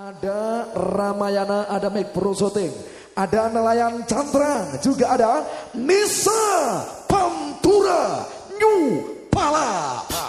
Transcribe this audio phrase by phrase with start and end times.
[0.00, 2.72] Ada Ramayana, ada Make Pro Shooting,
[3.12, 5.44] ada nelayan cantrang, juga ada
[5.76, 6.40] Nisa
[7.04, 8.24] Pantura
[8.56, 10.19] New Palapa.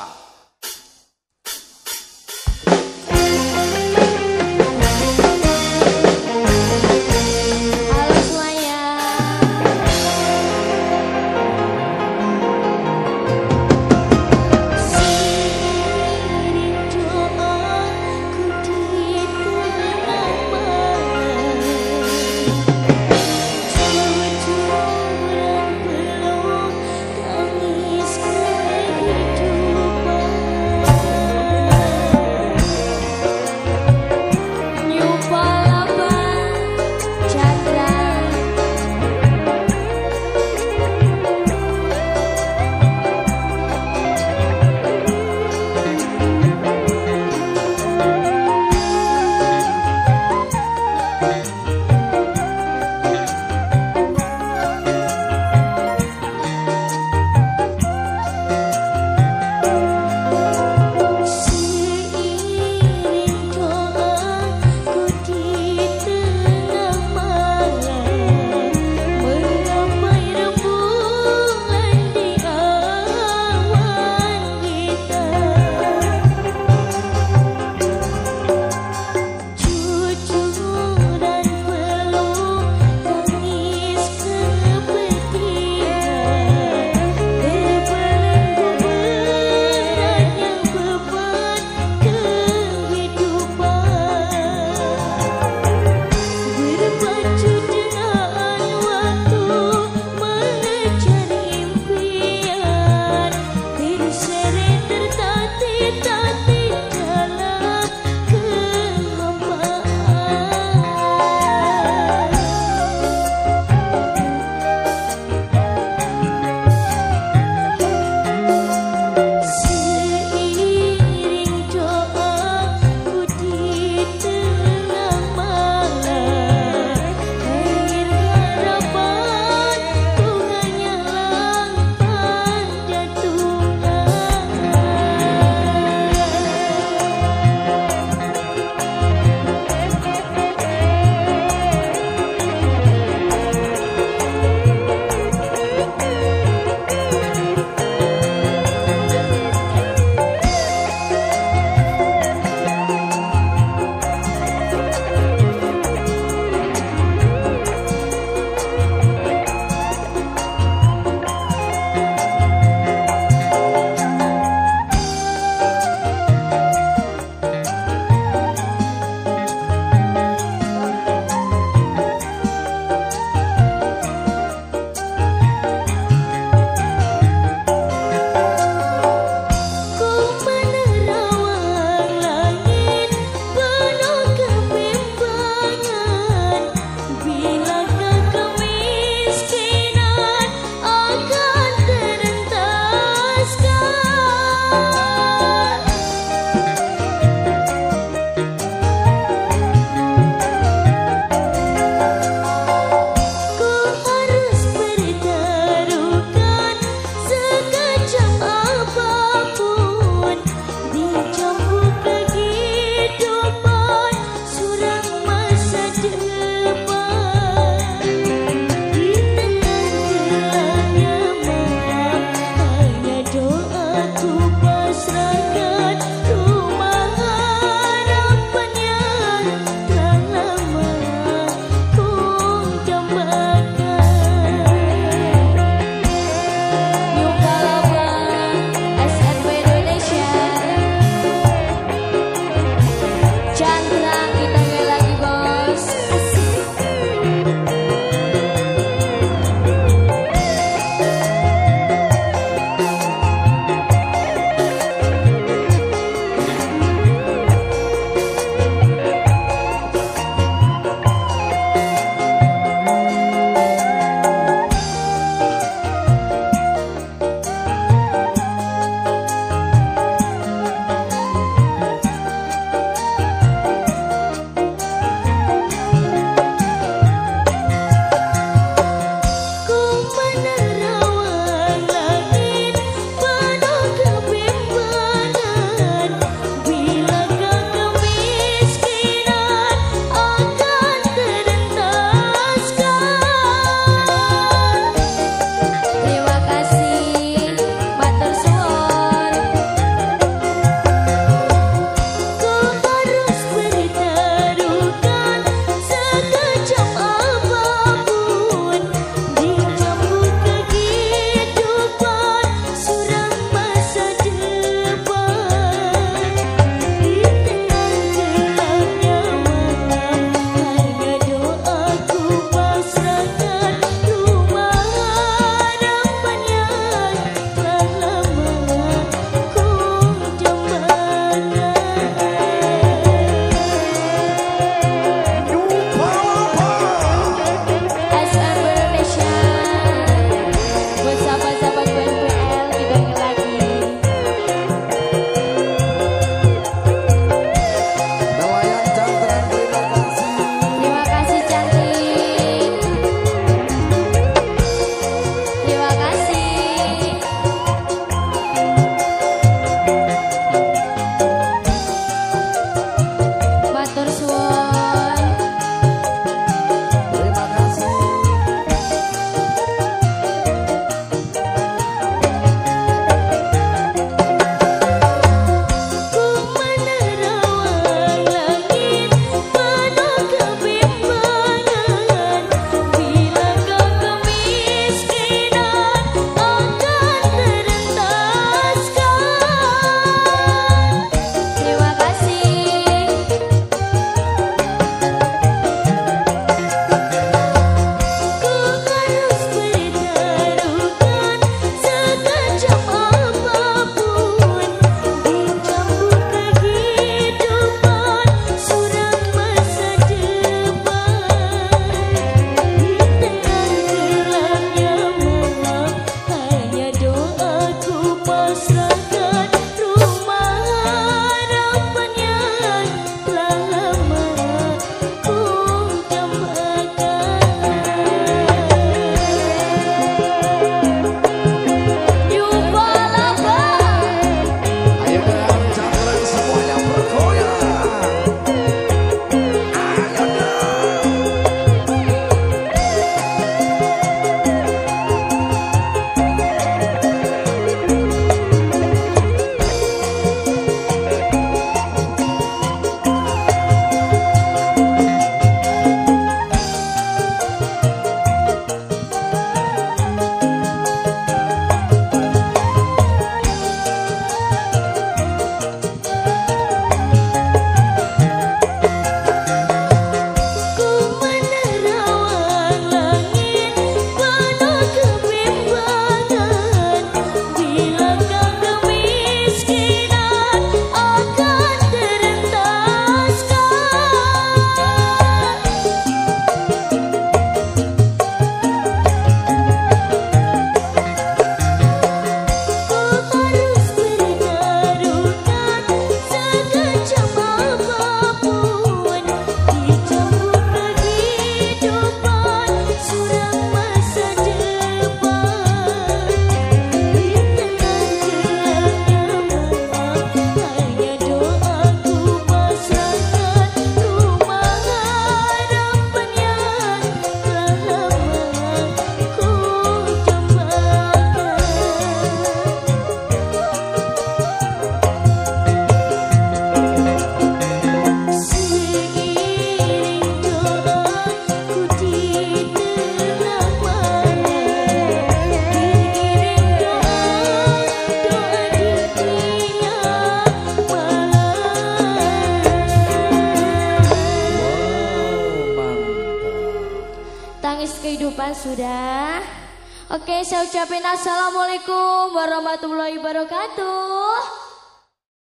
[550.12, 554.40] Oke, saya ucapin assalamualaikum warahmatullahi wabarakatuh.